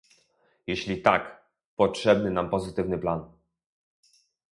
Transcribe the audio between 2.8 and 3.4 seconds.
plan